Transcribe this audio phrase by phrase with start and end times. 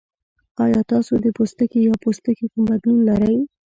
[0.63, 3.37] ایا تاسو د پوستکي یا پوستکي کوم بدلون لرئ؟